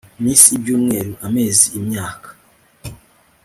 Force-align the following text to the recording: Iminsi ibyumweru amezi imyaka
Iminsi 0.19 0.47
ibyumweru 0.57 1.13
amezi 1.27 1.65
imyaka 1.79 2.29